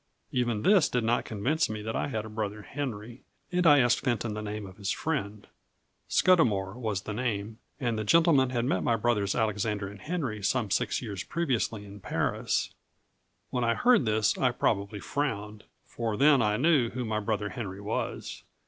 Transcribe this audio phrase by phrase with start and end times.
[0.31, 3.99] Even this did not convince me that I had a brother Henry, and I asked
[3.99, 5.45] Fenton the name of his friend.
[6.09, 10.71] Scudamour was the name, and the gentleman had met my brothers Alexander and Henry some
[10.71, 12.73] six years previously in Paris.
[13.51, 17.79] When I heard this I probably frowned; for then I knew who my brother Henry
[17.79, 18.41] was.